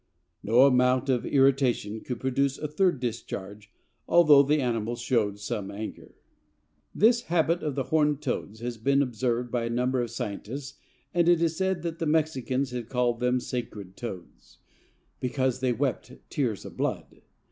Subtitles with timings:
[0.41, 3.71] "No amount of irritation could produce a third discharge,
[4.07, 6.15] although the animal showed some anger."
[6.95, 10.79] This habit of the Horned Toads has been observed by a number of scientists
[11.13, 14.57] and it is said that the Mexicans have called them Sacred Toads,
[15.19, 17.21] "because they wept tears of blood."